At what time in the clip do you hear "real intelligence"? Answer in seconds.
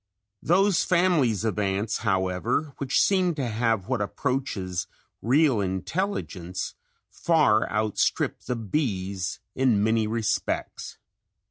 5.21-6.73